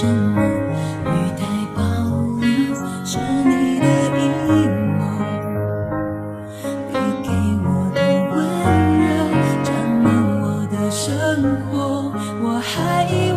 [0.00, 1.42] 什么语带
[1.74, 1.82] 保
[2.38, 2.46] 留，
[3.04, 3.84] 是你的
[4.16, 4.22] 阴
[4.96, 5.02] 谋？
[6.88, 7.28] 你给
[7.64, 7.98] 我的
[8.30, 8.36] 温
[9.00, 9.10] 柔，
[9.64, 9.66] 占
[10.00, 10.06] 满
[10.40, 11.10] 我的生
[11.68, 11.76] 活，
[12.40, 13.27] 我还。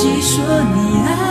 [0.00, 1.27] 你说你爱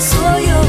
[0.00, 0.59] 所有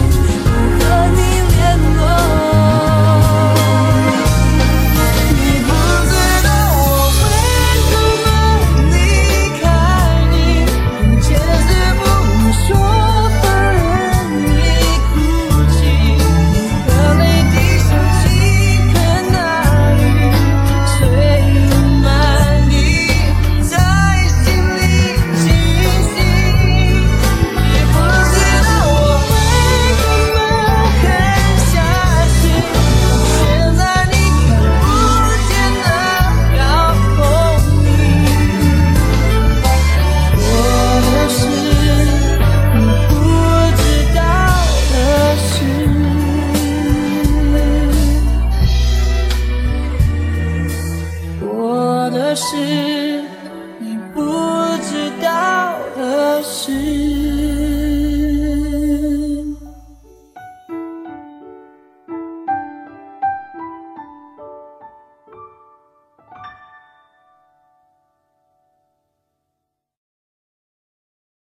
[52.35, 53.00] 是